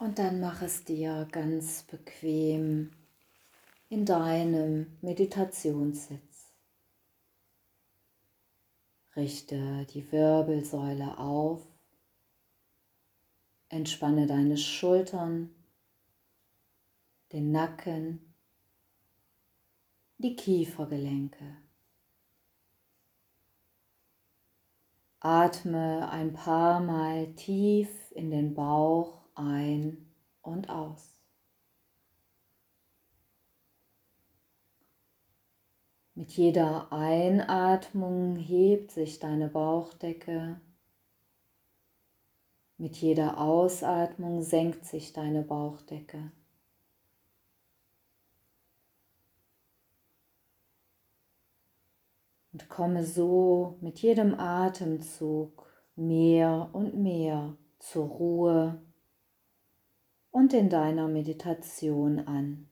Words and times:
Und 0.00 0.18
dann 0.18 0.40
mach 0.40 0.62
es 0.62 0.82
dir 0.82 1.28
ganz 1.30 1.82
bequem 1.82 2.90
in 3.90 4.06
deinem 4.06 4.96
Meditationssitz. 5.02 6.54
Richte 9.14 9.84
die 9.92 10.10
Wirbelsäule 10.10 11.18
auf, 11.18 11.60
entspanne 13.68 14.26
deine 14.26 14.56
Schultern, 14.56 15.50
den 17.32 17.52
Nacken, 17.52 18.34
die 20.16 20.34
Kiefergelenke. 20.34 21.58
Atme 25.18 26.08
ein 26.10 26.32
paar 26.32 26.80
Mal 26.80 27.34
tief 27.34 27.90
in 28.12 28.30
den 28.30 28.54
Bauch 28.54 29.19
ein 29.40 30.12
und 30.42 30.68
aus. 30.68 31.20
Mit 36.14 36.32
jeder 36.32 36.92
Einatmung 36.92 38.36
hebt 38.36 38.90
sich 38.90 39.20
deine 39.20 39.48
Bauchdecke. 39.48 40.60
Mit 42.76 42.96
jeder 42.96 43.38
Ausatmung 43.38 44.42
senkt 44.42 44.84
sich 44.84 45.14
deine 45.14 45.42
Bauchdecke. 45.42 46.30
Und 52.52 52.68
komme 52.68 53.06
so 53.06 53.78
mit 53.80 54.00
jedem 54.00 54.34
Atemzug 54.34 55.72
mehr 55.96 56.68
und 56.72 56.96
mehr 56.96 57.56
zur 57.78 58.06
Ruhe 58.06 58.82
und 60.30 60.52
in 60.52 60.68
deiner 60.68 61.08
Meditation 61.08 62.20
an. 62.20 62.66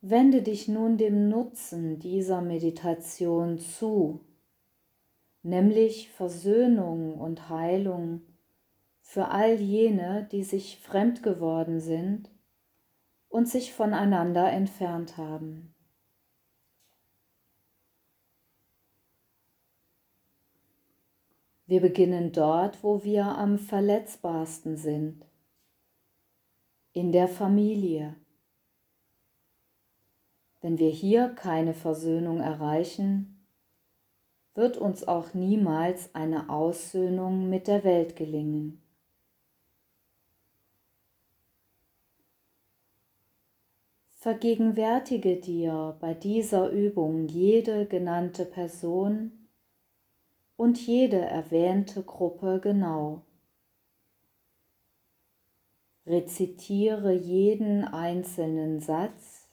Wende 0.00 0.42
dich 0.42 0.68
nun 0.68 0.96
dem 0.96 1.28
Nutzen 1.28 1.98
dieser 1.98 2.40
Meditation 2.40 3.58
zu, 3.58 4.20
nämlich 5.42 6.08
Versöhnung 6.10 7.18
und 7.18 7.48
Heilung 7.48 8.22
für 9.00 9.28
all 9.28 9.60
jene, 9.60 10.26
die 10.30 10.44
sich 10.44 10.78
fremd 10.78 11.22
geworden 11.22 11.80
sind 11.80 12.30
und 13.28 13.48
sich 13.48 13.72
voneinander 13.72 14.50
entfernt 14.50 15.16
haben. 15.16 15.74
Wir 21.66 21.82
beginnen 21.82 22.32
dort, 22.32 22.82
wo 22.82 23.04
wir 23.04 23.26
am 23.26 23.58
verletzbarsten 23.58 24.78
sind, 24.78 25.26
in 26.94 27.12
der 27.12 27.28
Familie. 27.28 28.16
Wenn 30.62 30.78
wir 30.78 30.88
hier 30.88 31.28
keine 31.28 31.74
Versöhnung 31.74 32.40
erreichen, 32.40 33.44
wird 34.54 34.78
uns 34.78 35.06
auch 35.06 35.34
niemals 35.34 36.14
eine 36.14 36.48
Aussöhnung 36.48 37.50
mit 37.50 37.68
der 37.68 37.84
Welt 37.84 38.16
gelingen. 38.16 38.82
Vergegenwärtige 44.20 45.36
dir 45.36 45.96
bei 46.00 46.12
dieser 46.12 46.70
Übung 46.70 47.28
jede 47.28 47.86
genannte 47.86 48.44
Person 48.44 49.48
und 50.56 50.84
jede 50.84 51.20
erwähnte 51.20 52.02
Gruppe 52.02 52.58
genau. 52.60 53.22
Rezitiere 56.04 57.12
jeden 57.12 57.84
einzelnen 57.84 58.80
Satz 58.80 59.48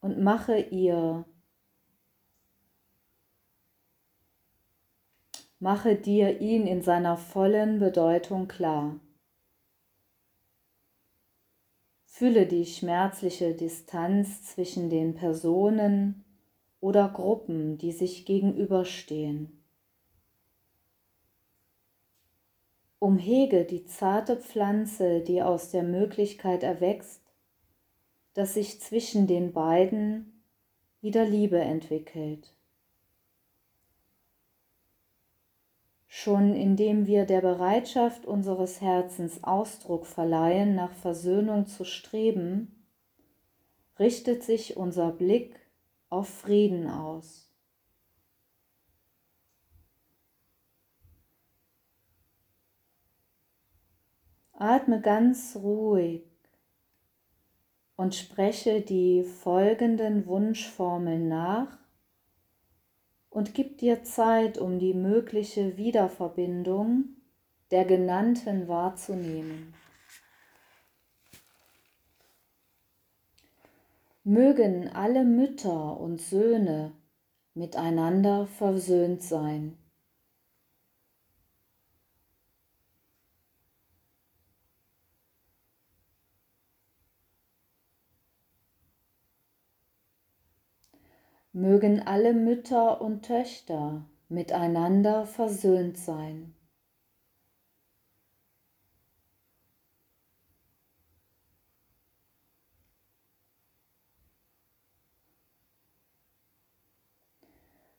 und 0.00 0.20
mache 0.22 0.60
ihr 0.60 1.24
mache 5.58 5.96
dir 5.96 6.40
ihn 6.40 6.68
in 6.68 6.80
seiner 6.80 7.16
vollen 7.16 7.80
Bedeutung 7.80 8.46
klar. 8.46 9.00
Fühle 12.18 12.46
die 12.46 12.64
schmerzliche 12.64 13.52
Distanz 13.52 14.42
zwischen 14.42 14.88
den 14.88 15.14
Personen 15.14 16.24
oder 16.80 17.10
Gruppen, 17.10 17.76
die 17.76 17.92
sich 17.92 18.24
gegenüberstehen. 18.24 19.62
Umhege 22.98 23.66
die 23.66 23.84
zarte 23.84 24.38
Pflanze, 24.38 25.20
die 25.20 25.42
aus 25.42 25.70
der 25.70 25.82
Möglichkeit 25.82 26.62
erwächst, 26.62 27.20
dass 28.32 28.54
sich 28.54 28.80
zwischen 28.80 29.26
den 29.26 29.52
beiden 29.52 30.42
wieder 31.02 31.26
Liebe 31.26 31.58
entwickelt. 31.58 32.55
Schon 36.18 36.54
indem 36.54 37.06
wir 37.06 37.26
der 37.26 37.42
Bereitschaft 37.42 38.24
unseres 38.24 38.80
Herzens 38.80 39.44
Ausdruck 39.44 40.06
verleihen, 40.06 40.74
nach 40.74 40.94
Versöhnung 40.94 41.66
zu 41.66 41.84
streben, 41.84 42.86
richtet 43.98 44.42
sich 44.42 44.78
unser 44.78 45.12
Blick 45.12 45.60
auf 46.08 46.26
Frieden 46.26 46.88
aus. 46.88 47.52
Atme 54.54 55.02
ganz 55.02 55.54
ruhig 55.54 56.24
und 57.94 58.14
spreche 58.14 58.80
die 58.80 59.22
folgenden 59.22 60.26
Wunschformeln 60.26 61.28
nach 61.28 61.85
und 63.36 63.52
gib 63.52 63.76
dir 63.76 64.02
Zeit, 64.02 64.56
um 64.56 64.78
die 64.78 64.94
mögliche 64.94 65.76
Wiederverbindung 65.76 67.04
der 67.70 67.84
genannten 67.84 68.66
wahrzunehmen. 68.66 69.74
Mögen 74.24 74.88
alle 74.88 75.22
Mütter 75.22 76.00
und 76.00 76.18
Söhne 76.18 76.92
miteinander 77.52 78.46
versöhnt 78.46 79.22
sein. 79.22 79.76
Mögen 91.56 92.06
alle 92.06 92.34
Mütter 92.34 93.00
und 93.00 93.24
Töchter 93.24 94.04
miteinander 94.28 95.24
versöhnt 95.24 95.96
sein. 95.96 96.54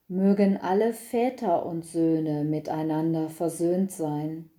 Mögen 0.08 0.58
alle 0.58 0.94
Väter 0.94 1.66
und 1.66 1.84
Söhne 1.84 2.44
miteinander 2.44 3.28
versöhnt 3.28 3.92
sein. 3.92 4.52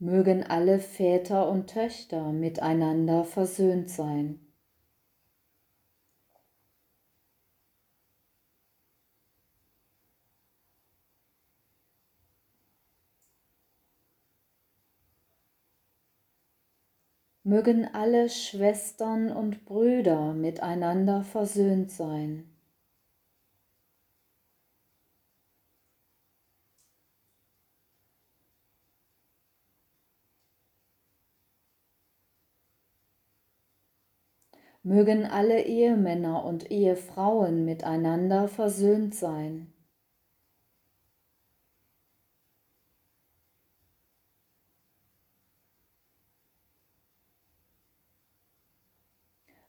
Mögen 0.00 0.42
alle 0.42 0.80
Väter 0.80 1.48
und 1.48 1.68
Töchter 1.70 2.32
miteinander 2.32 3.22
versöhnt 3.24 3.88
sein. 3.88 4.40
Mögen 17.42 17.86
alle 17.92 18.30
Schwestern 18.30 19.30
und 19.30 19.66
Brüder 19.66 20.32
miteinander 20.32 21.22
versöhnt 21.22 21.90
sein. 21.90 22.49
mögen 34.82 35.26
alle 35.26 35.64
Ehemänner 35.64 36.44
und 36.44 36.70
Ehefrauen 36.70 37.64
miteinander 37.64 38.48
versöhnt 38.48 39.14
sein. 39.14 39.72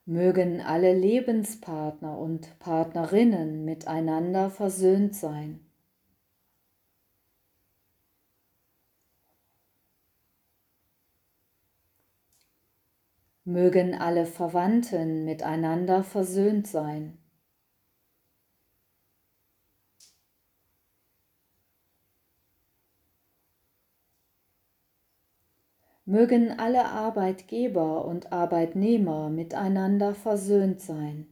Mögen 0.05 0.61
alle 0.61 0.93
Lebenspartner 0.93 2.17
und 2.17 2.59
Partnerinnen 2.59 3.63
miteinander 3.65 4.49
versöhnt 4.49 5.15
sein. 5.15 5.70
Mögen 13.43 13.93
alle 13.93 14.25
Verwandten 14.25 15.25
miteinander 15.25 16.03
versöhnt 16.03 16.67
sein. 16.67 17.17
mögen 26.05 26.59
alle 26.59 26.85
Arbeitgeber 26.85 28.03
und 28.05 28.33
Arbeitnehmer 28.33 29.29
miteinander 29.29 30.13
versöhnt 30.13 30.81
sein. 30.81 31.27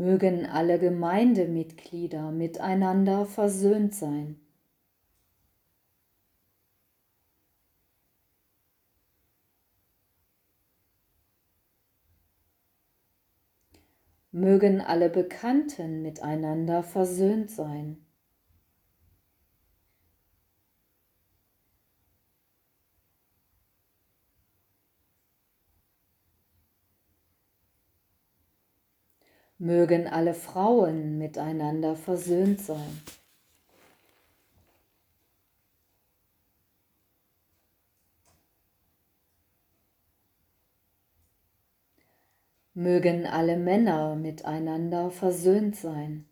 Mögen 0.00 0.46
alle 0.46 0.78
Gemeindemitglieder 0.78 2.32
miteinander 2.32 3.26
versöhnt 3.26 3.94
sein. 3.94 4.40
mögen 14.32 14.80
alle 14.80 15.10
Bekannten 15.10 16.00
miteinander 16.00 16.82
versöhnt 16.82 17.50
sein. 17.50 17.98
Mögen 29.60 30.08
alle 30.08 30.34
Frauen 30.34 31.18
miteinander 31.18 31.94
versöhnt 31.94 32.60
sein. 32.60 33.02
mögen 42.80 43.26
alle 43.26 43.58
Männer 43.58 44.16
miteinander 44.16 45.10
versöhnt 45.10 45.76
sein. 45.76 46.26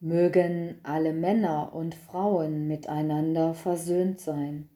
Mögen 0.00 0.80
alle 0.84 1.12
Männer 1.12 1.74
und 1.74 1.94
Frauen 1.94 2.66
miteinander 2.66 3.52
versöhnt 3.54 4.20
sein. 4.20 4.70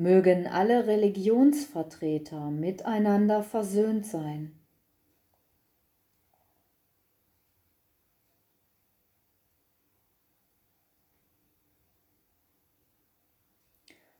Mögen 0.00 0.46
alle 0.46 0.86
Religionsvertreter 0.86 2.50
miteinander 2.50 3.42
versöhnt 3.42 4.06
sein. 4.06 4.58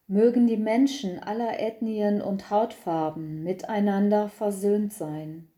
mögen 0.07 0.49
die 0.49 0.59
Menschen 0.59 1.19
aller 1.21 1.61
Ethnien 1.61 2.21
und 2.21 2.51
Hautfarben 2.51 3.43
miteinander 3.45 4.29
versöhnt 4.29 4.93
sein. 4.93 5.49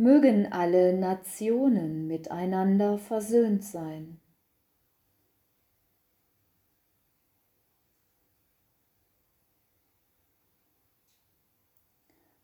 Mögen 0.00 0.50
alle 0.50 0.94
Nationen 0.94 2.06
miteinander 2.06 2.96
versöhnt 2.96 3.62
sein. 3.62 4.18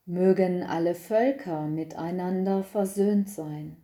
mögen 0.06 0.62
alle 0.62 0.94
Völker 0.94 1.67
miteinander 1.67 2.62
versöhnt 2.62 3.29
sein. 3.29 3.76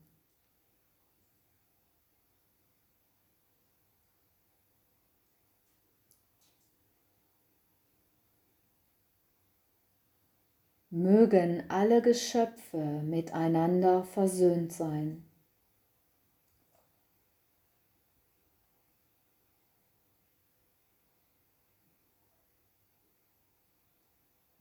Mögen 10.94 11.64
alle 11.68 12.02
Geschöpfe 12.02 13.00
miteinander 13.02 14.04
versöhnt 14.04 14.72
sein. 14.72 15.24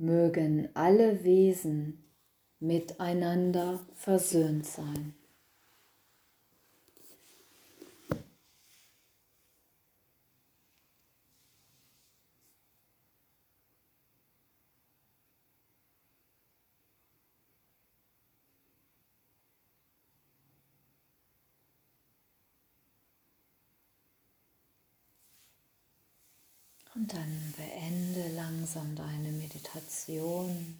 mögen 0.01 0.67
alle 0.73 1.23
Wesen 1.23 2.03
miteinander 2.59 3.79
versöhnt 3.93 4.65
sein. 4.65 5.13
Und 27.01 27.13
dann 27.13 27.53
beende 27.57 28.29
langsam 28.35 28.95
deine 28.95 29.31
Meditation. 29.31 30.79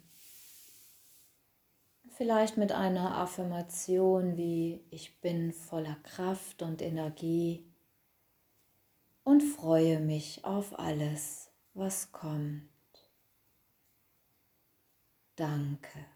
Vielleicht 2.16 2.56
mit 2.56 2.70
einer 2.70 3.16
Affirmation 3.16 4.36
wie 4.36 4.84
ich 4.90 5.20
bin 5.20 5.52
voller 5.52 5.96
Kraft 6.04 6.62
und 6.62 6.80
Energie 6.80 7.66
und 9.24 9.40
freue 9.40 9.98
mich 9.98 10.44
auf 10.44 10.78
alles, 10.78 11.50
was 11.74 12.12
kommt. 12.12 12.68
Danke. 15.34 16.11